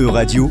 [0.00, 0.50] E-Radio,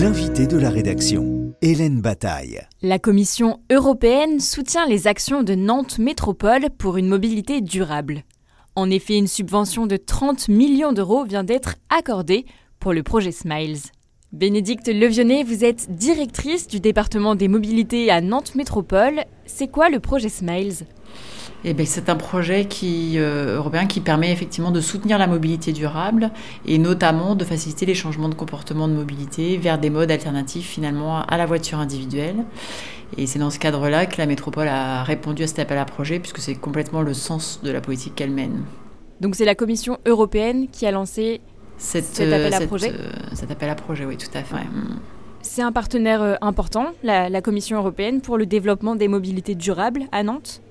[0.00, 2.60] l'invité de la rédaction, Hélène Bataille.
[2.82, 8.24] La Commission européenne soutient les actions de Nantes Métropole pour une mobilité durable.
[8.74, 12.44] En effet, une subvention de 30 millions d'euros vient d'être accordée
[12.80, 13.78] pour le projet Smiles.
[14.32, 19.26] Bénédicte Levionnet, vous êtes directrice du département des mobilités à Nantes Métropole.
[19.46, 20.86] C'est quoi le projet Smiles?
[21.64, 25.72] Eh bien, c'est un projet qui, euh, européen qui permet effectivement de soutenir la mobilité
[25.72, 26.30] durable
[26.66, 31.22] et notamment de faciliter les changements de comportement de mobilité vers des modes alternatifs finalement
[31.22, 32.44] à la voiture individuelle.
[33.18, 36.18] Et c'est dans ce cadre-là que la métropole a répondu à cet appel à projet
[36.18, 38.62] puisque c'est complètement le sens de la politique qu'elle mène.
[39.20, 41.42] Donc c'est la Commission européenne qui a lancé
[41.76, 44.56] cet appel à projet euh, Cet appel à projet, oui, tout à fait.
[44.56, 44.98] Mm.
[45.42, 50.22] C'est un partenaire euh, important, la Commission européenne, pour le développement des mobilités durables à
[50.22, 50.62] Nantes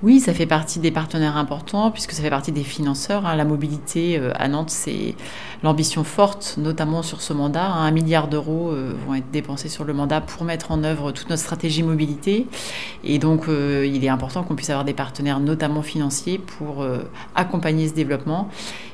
[0.00, 3.26] oui, ça fait partie des partenaires importants puisque ça fait partie des financeurs.
[3.26, 3.34] Hein.
[3.34, 5.16] La mobilité euh, à Nantes, c'est
[5.64, 7.66] l'ambition forte, notamment sur ce mandat.
[7.66, 11.28] Un milliard d'euros euh, vont être dépensés sur le mandat pour mettre en œuvre toute
[11.30, 12.46] notre stratégie mobilité.
[13.02, 16.86] Et donc, euh, il est important qu'on puisse avoir des partenaires, notamment financiers, pour
[17.34, 18.48] accompagner ce développement.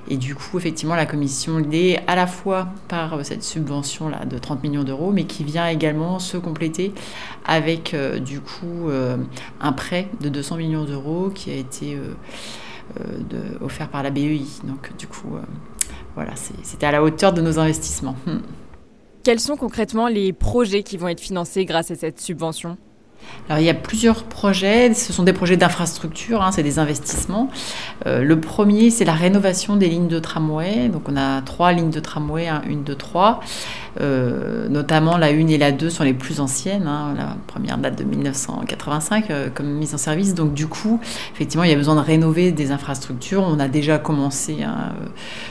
[0.09, 4.63] Et du coup, effectivement, la Commission l'est à la fois par cette subvention-là de 30
[4.63, 6.93] millions d'euros, mais qui vient également se compléter
[7.47, 8.91] avec, du coup,
[9.61, 12.15] un prêt de 200 millions d'euros qui a été euh,
[13.01, 14.43] euh, offert par la BEI.
[14.65, 15.41] Donc du coup, euh,
[16.15, 18.17] voilà, c'était à la hauteur de nos investissements.
[18.27, 18.39] Hmm.
[19.23, 22.77] Quels sont concrètement les projets qui vont être financés grâce à cette subvention?
[23.49, 27.51] Alors, il y a plusieurs projets, ce sont des projets d'infrastructure, hein, c'est des investissements.
[28.07, 30.89] Euh, le premier, c'est la rénovation des lignes de tramway.
[30.89, 33.41] Donc on a trois lignes de tramway, hein, une, deux, trois.
[34.01, 36.87] Euh, notamment la 1 et la 2 sont les plus anciennes.
[36.87, 37.15] Hein.
[37.17, 40.35] La première date de 1985 euh, comme mise en service.
[40.35, 41.01] Donc du coup,
[41.35, 43.43] effectivement, il y a besoin de rénover des infrastructures.
[43.43, 44.59] On a déjà commencé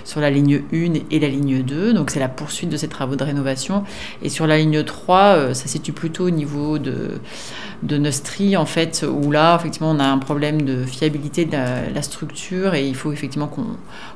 [0.03, 1.93] sur la ligne 1 et la ligne 2.
[1.93, 3.83] Donc c'est la poursuite de ces travaux de rénovation.
[4.21, 7.19] Et sur la ligne 3, ça se situe plutôt au niveau de
[7.83, 12.01] de Nostri, en fait, où là, effectivement, on a un problème de fiabilité de la,
[12.01, 13.49] structure et il faut effectivement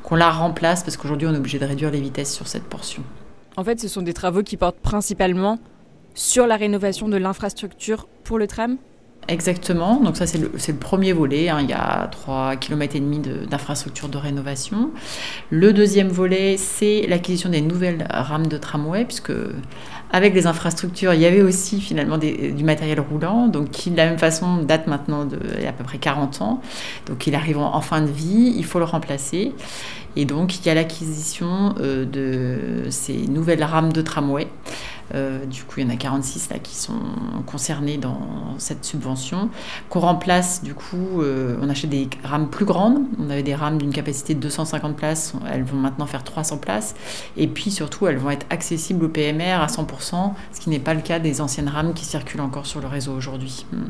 [0.04, 3.04] qu'on la remplace parce qu'aujourd'hui, on est obligé de réduire les vitesses sur cette portion.
[3.60, 5.58] En fait, ce sont des travaux qui portent principalement
[6.14, 8.78] sur la rénovation de l'infrastructure pour le tram
[9.28, 11.60] Exactement, donc ça c'est le, premier volet, hein.
[11.62, 14.92] il y a 3,5 km d'infrastructures de rénovation.
[15.50, 19.34] Le deuxième volet, c'est l'acquisition des nouvelles rames de tramway, puisque
[20.12, 24.06] avec les infrastructures, il y avait aussi finalement du matériel roulant, donc qui de la
[24.06, 25.38] même façon date maintenant de
[25.68, 26.62] à peu près 40 ans,
[27.06, 29.54] donc il arrive en, fin de vie, il faut le remplacer.
[30.16, 34.48] Et donc il y a l'acquisition euh, de ces nouvelles rames de tramway.
[35.16, 37.00] Euh, du coup, il y en a 46 là qui sont
[37.46, 38.20] concernés dans
[38.58, 39.50] cette subvention.
[39.90, 43.00] Qu'on remplace, du coup, euh, on achète des rames plus grandes.
[43.20, 46.96] On avait des rames d'une capacité de 250 places, elles vont maintenant faire 300 places.
[47.38, 50.94] Et puis surtout, elles vont être accessibles au PMR à 100%, ce qui n'est pas
[50.94, 53.66] le cas des anciennes rames qui circulent encore sur le réseau aujourd'hui.
[53.72, 53.88] Hmm.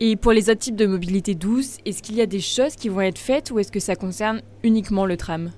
[0.00, 2.88] Et pour les autres types de mobilité douce, est-ce qu'il y a des choses qui
[2.88, 5.50] vont être faites ou est-ce que ça concerne uniquement le tram?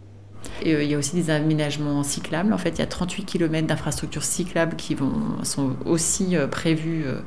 [0.67, 2.53] Euh, il y a aussi des aménagements cyclables.
[2.53, 7.05] En fait, il y a 38 km d'infrastructures cyclables qui vont, sont aussi euh, prévues
[7.07, 7.21] euh,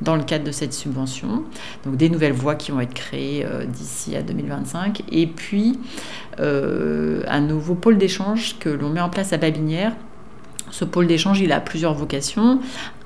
[0.00, 1.44] dans le cadre de cette subvention.
[1.84, 5.02] Donc des nouvelles voies qui vont être créées d'ici à 2025.
[5.10, 5.78] Et puis
[6.38, 9.92] un nouveau pôle d'échange que l'on met en place à Babinière
[10.72, 12.58] ce pôle d'échange, il a plusieurs vocations.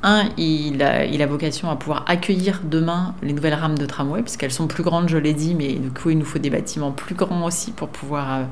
[0.05, 4.69] Un, il a, vocation à pouvoir accueillir demain les nouvelles rames de tramway, puisqu'elles sont
[4.69, 7.45] plus grandes, je l'ai dit, mais du coup, il nous faut des bâtiments plus grands
[7.45, 8.45] aussi pour pouvoir euh,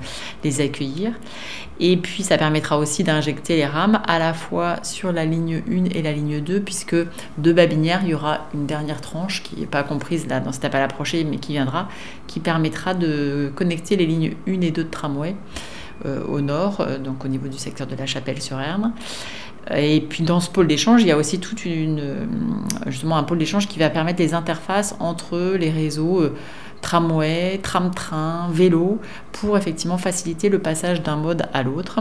[0.42, 1.12] les accueillir.
[1.78, 5.96] Et puis, ça permettra aussi d'injecter les rames à la fois sur la ligne 1
[5.96, 6.96] et la ligne 2, puisque
[7.38, 10.64] de Babinière, il y aura une dernière tranche qui n'est pas comprise là dans cet
[10.64, 11.88] appel approché, mais qui viendra,
[12.26, 15.36] qui permettra de connecter les lignes 1 et 2 de tramway.
[16.04, 18.92] Euh, au nord, euh, donc au niveau du secteur de la Chapelle-sur-Erne.
[19.74, 22.26] Et puis dans ce pôle d'échange, il y a aussi toute une, euh,
[22.88, 26.28] justement un pôle d'échange qui va permettre les interfaces entre les réseaux
[26.82, 28.98] tramway, tram-train, vélo,
[29.32, 32.00] pour effectivement faciliter le passage d'un mode à l'autre.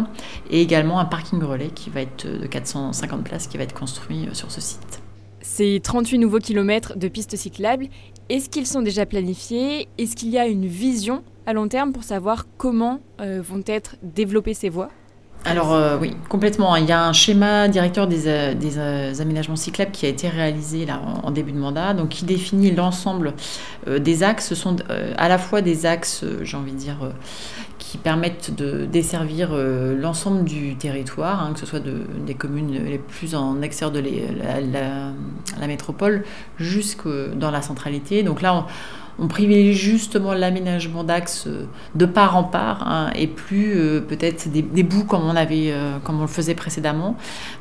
[0.49, 4.27] Et également un parking relais qui va être de 450 places qui va être construit
[4.33, 4.99] sur ce site.
[5.39, 7.87] Ces 38 nouveaux kilomètres de pistes cyclables,
[8.27, 9.87] est-ce qu'ils sont déjà planifiés?
[9.97, 13.95] Est-ce qu'il y a une vision à long terme pour savoir comment euh, vont être
[14.01, 14.89] développées ces voies
[15.45, 16.73] alors euh, oui, complètement.
[16.77, 21.01] Il y a un schéma directeur des, euh, aménagements cyclables qui a été réalisé là
[21.21, 23.33] en, début de mandat, donc qui définit l'ensemble
[23.85, 24.47] des axes.
[24.47, 24.77] Ce sont
[25.17, 27.11] à la fois des axes, j'ai envie de dire,
[27.77, 32.97] qui permettent de desservir l'ensemble du territoire, hein, que ce soit de, des communes les
[32.97, 35.11] plus en extérieur de la,
[35.59, 36.23] la, métropole
[36.57, 38.23] jusque dans la centralité.
[38.23, 38.65] Donc là, on,
[39.19, 41.47] on privilégie justement l'aménagement d'axes
[41.95, 43.75] de part en part hein, et plus
[44.07, 45.73] peut-être des, bouts comme on avait,
[46.03, 47.15] comme on le faisait précédemment.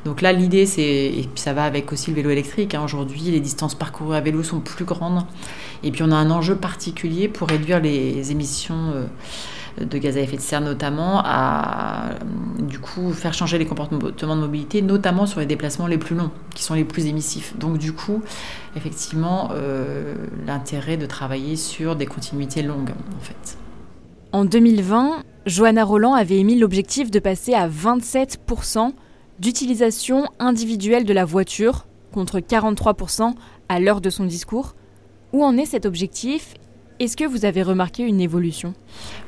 [0.05, 2.73] Donc là, l'idée, c'est et puis ça va avec aussi le vélo électrique.
[2.75, 2.81] Hein.
[2.83, 5.25] Aujourd'hui, les distances parcourues à vélo sont plus grandes,
[5.83, 8.93] et puis on a un enjeu particulier pour réduire les émissions
[9.79, 12.11] de gaz à effet de serre notamment, à
[12.59, 16.31] du coup faire changer les comportements de mobilité, notamment sur les déplacements les plus longs,
[16.53, 17.57] qui sont les plus émissifs.
[17.57, 18.21] Donc du coup,
[18.75, 20.15] effectivement, euh,
[20.45, 23.57] l'intérêt de travailler sur des continuités longues, en fait.
[24.31, 28.93] En 2020, Johanna Roland avait émis l'objectif de passer à 27%
[29.39, 33.33] d'utilisation individuelle de la voiture, contre 43%
[33.69, 34.75] à l'heure de son discours.
[35.33, 36.53] Où en est cet objectif
[36.99, 38.73] est-ce que vous avez remarqué une évolution?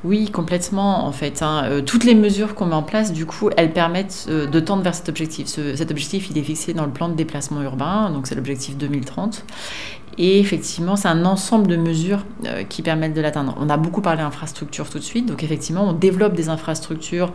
[0.04, 1.42] Oui, complètement en fait.
[1.42, 1.64] Hein.
[1.64, 4.82] Euh, toutes les mesures qu'on met en place, du coup, elles permettent euh, de tendre
[4.82, 5.46] vers cet objectif.
[5.46, 9.44] cet objectif, il est fixé dans le plan de déplacement urbain, donc c'est l'objectif 2030.
[10.18, 13.54] Et effectivement, c'est un ensemble de mesures euh, qui permettent de l'atteindre.
[13.60, 17.32] On a beaucoup parlé d'infrastructures tout de suite, donc effectivement, on développe des infrastructures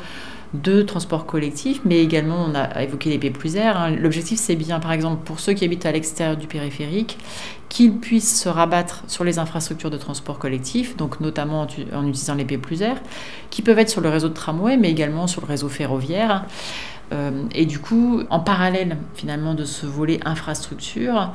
[0.53, 3.77] de transport collectif, mais également on a évoqué les P plus R.
[3.77, 3.91] Hein.
[3.91, 7.17] L'objectif, c'est bien, par exemple, pour ceux qui habitent à l'extérieur du périphérique,
[7.71, 12.43] qu'ils puissent se rabattre sur les infrastructures de transport collectif, donc notamment en, utilisant les
[12.43, 12.97] P plus R,
[13.49, 16.43] qui peuvent être sur le réseau de tramway, mais également sur le réseau ferroviaire.
[17.11, 21.31] Euh, et du coup, en parallèle finalement de ce volet infrastructure,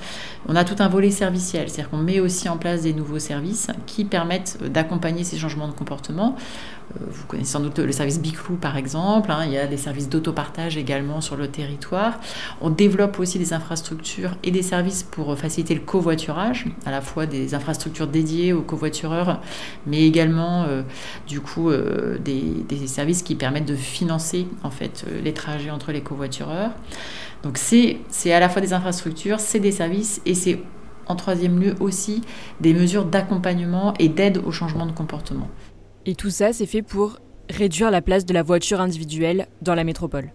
[0.49, 3.69] on a tout un volet serviciel, c'est-à-dire qu'on met aussi en place des nouveaux services
[3.87, 6.37] qui permettent d'accompagner ces changements de comportement.
[6.95, 9.41] Euh, vous connaissez sans doute le service Biclou par exemple, hein.
[9.45, 12.21] il y a des services d'autopartage également sur le territoire.
[12.61, 17.27] On développe aussi des infrastructures et des services pour faciliter le covoiturage, à la fois
[17.27, 19.41] des infrastructures dédiées aux covoitureurs,
[19.87, 20.83] mais également euh,
[21.27, 26.01] du coup des, des, services qui permettent de financer en fait les trajets entre les
[26.01, 26.71] covoitureurs.
[27.43, 27.99] Donc c'est
[28.33, 30.59] à la fois des infrastructures, c'est des services et c'est
[31.07, 32.23] en troisième lieu aussi
[32.61, 35.49] des mesures d'accompagnement et d'aide au changement de comportement.
[36.05, 37.19] Et tout ça, c'est fait pour
[37.49, 40.31] réduire la place de la voiture individuelle dans la métropole.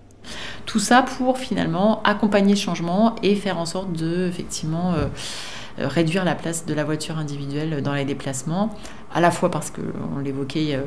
[0.66, 5.08] Tout ça pour finalement accompagner le changement et faire en sorte de effectivement euh, euh,
[5.78, 8.76] réduire la place de la voiture individuelle dans les déplacements,
[9.14, 9.82] à la fois parce que,
[10.16, 10.82] on l'évoquait, euh,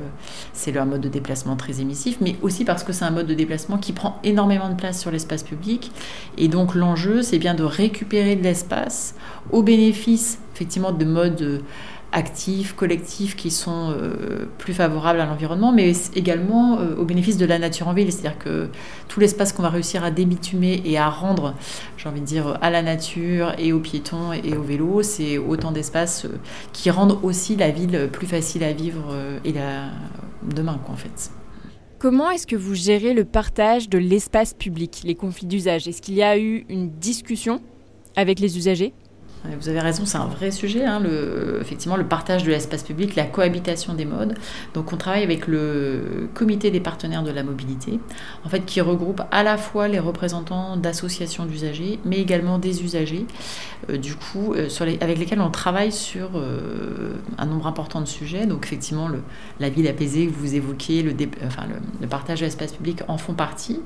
[0.52, 3.34] c'est un mode de déplacement très émissif, mais aussi parce que c'est un mode de
[3.34, 5.92] déplacement qui prend énormément de place sur l'espace public.
[6.38, 9.14] Et donc l'enjeu, c'est bien de récupérer de l'espace
[9.50, 11.62] au bénéfice effectivement de modes
[12.14, 17.44] actifs, collectifs qui sont euh, plus favorables à l'environnement, mais également euh, au bénéfice de
[17.44, 18.10] la nature en ville.
[18.10, 18.68] C'est-à-dire que
[19.08, 21.54] tout l'espace qu'on va réussir à débitumer et à rendre,
[21.96, 25.72] j'ai envie de dire, à la nature et aux piétons et aux vélos, c'est autant
[25.72, 26.38] d'espaces euh,
[26.72, 29.14] qui rendent aussi la ville plus facile à vivre
[29.44, 29.90] et la...
[30.54, 31.30] demain, quoi, en fait.
[31.98, 35.88] Comment est-ce que vous gérez le partage de l'espace public, les conflits d'usage?
[35.88, 37.60] Est-ce qu'il y a eu une discussion
[38.14, 38.92] avec les usagers?
[39.60, 43.14] Vous avez raison, c'est un vrai sujet, hein, le, effectivement, le partage de l'espace public,
[43.14, 44.34] la cohabitation des modes.
[44.72, 48.00] Donc, on travaille avec le comité des partenaires de la mobilité,
[48.44, 53.26] en fait, qui regroupe à la fois les représentants d'associations d'usagers, mais également des usagers,
[53.90, 54.68] euh, du coup, euh,
[55.00, 58.46] avec lesquels on travaille sur euh, un nombre important de sujets.
[58.46, 59.08] Donc, effectivement,
[59.60, 63.80] la ville apaisée que vous évoquez, le partage de l'espace public en font partie.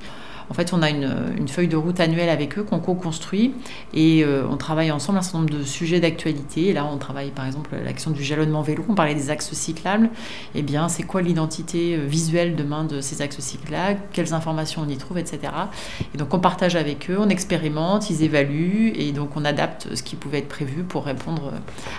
[0.50, 3.54] En fait, on a une, feuille de route annuelle avec eux qu'on co-construit
[3.94, 6.72] et euh, on travaille ensemble un certain nombre de sujets d'actualité.
[6.72, 8.84] Là, on travaille par exemple l'action du jalonnement vélo.
[8.88, 10.10] On parlait des axes cyclables.
[10.54, 14.00] Eh bien, c'est quoi l'identité euh, visuelle demain de ces axes cyclables?
[14.12, 15.52] Quelles informations on y trouve, etc.
[16.14, 20.02] Et donc, on partage avec eux, on expérimente, ils évaluent et donc on adapte ce
[20.02, 21.52] qui pouvait être prévu pour répondre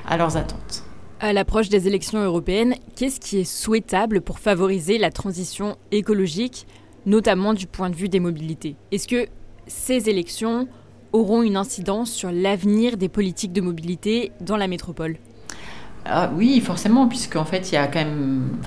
[0.08, 0.84] à leurs attentes.
[1.22, 6.65] À l'approche des élections européennes, qu'est-ce qui est souhaitable pour favoriser la transition écologique
[7.10, 8.75] notamment du point de vue des mobilités.
[8.92, 9.28] Est-ce que
[9.68, 10.68] ces élections
[11.12, 15.18] auront une incidence sur l'avenir des politiques de mobilité dans la métropole?
[16.06, 18.58] Ah, oui, forcément, puisqu'en fait, il y a quand même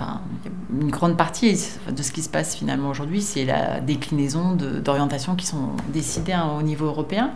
[0.81, 1.57] une grande partie
[1.91, 6.57] de ce qui se passe finalement aujourd'hui, c'est la déclinaison d'orientations qui sont décidées hein,
[6.59, 7.31] au niveau européen,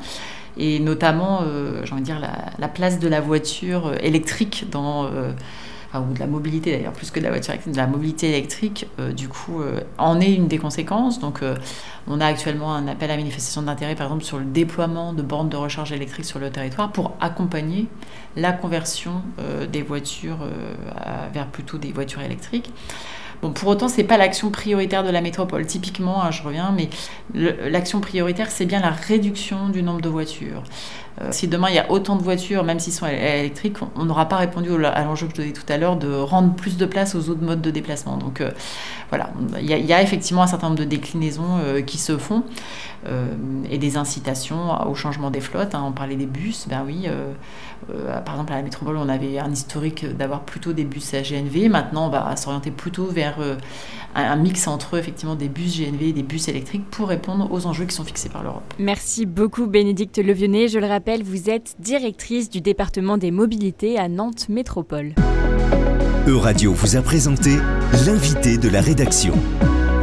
[0.58, 2.20] et notamment, euh, j'ai envie de dire,
[2.58, 5.06] la, place de la voiture électrique dans...
[5.06, 5.32] Euh,
[6.00, 9.12] ou de la mobilité d'ailleurs, plus que de la voiture de la mobilité électrique, euh,
[9.12, 11.20] du coup, euh, en est une des conséquences.
[11.20, 11.56] Donc, euh,
[12.08, 15.48] on a actuellement un appel à manifestation d'intérêt, par exemple, sur le déploiement de bornes
[15.48, 17.88] de recharge électrique sur le territoire pour accompagner
[18.36, 19.22] la conversion
[19.72, 20.38] des voitures
[21.32, 22.70] vers plutôt des voitures électriques.
[23.42, 25.66] Bon, pour autant, c'est pas l'action prioritaire de la métropole.
[25.66, 26.88] Typiquement, hein, je reviens, mais
[27.34, 30.62] l'action prioritaire, c'est bien la réduction du nombre de voitures.
[31.22, 34.28] Euh, si demain il y a autant de voitures, même s'ils sont électriques, on n'aura
[34.28, 37.14] pas répondu à l'enjeu que je donnais tout à l'heure de rendre plus de place
[37.14, 38.18] aux autres modes de déplacement.
[38.18, 38.50] Donc euh,
[39.08, 42.42] voilà, il y, a effectivement un certain nombre de déclinaisons euh, qui se font
[43.70, 45.76] et des incitations au changement des flottes.
[45.76, 45.84] Hein.
[45.86, 47.06] On parlait des bus, ben oui.
[48.24, 51.68] par exemple, à la métropole, on avait un historique d'avoir plutôt des bus à GNV.
[51.68, 53.58] Maintenant, on va s'orienter plutôt vers
[54.14, 57.84] un mix entre effectivement des bus GNV et des bus électriques pour répondre aux enjeux
[57.84, 58.74] qui sont fixés par l'Europe.
[58.78, 60.68] Merci beaucoup Bénédicte Levionnet.
[60.68, 65.14] Je le rappelle, vous êtes directrice du département des mobilités à Nantes Métropole.
[66.26, 67.56] Euradio vous a présenté
[68.06, 69.34] l'invité de la rédaction.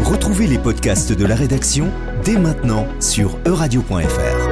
[0.01, 1.89] Retrouvez les podcasts de la rédaction
[2.23, 4.42] dès maintenant sur euradio.fr.